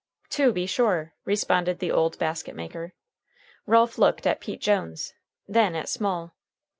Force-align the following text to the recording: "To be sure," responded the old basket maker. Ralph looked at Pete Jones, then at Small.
"To 0.31 0.51
be 0.51 0.65
sure," 0.65 1.13
responded 1.25 1.77
the 1.77 1.91
old 1.91 2.17
basket 2.17 2.55
maker. 2.55 2.95
Ralph 3.67 3.99
looked 3.99 4.25
at 4.25 4.41
Pete 4.41 4.59
Jones, 4.61 5.13
then 5.47 5.75
at 5.75 5.87
Small. 5.89 6.33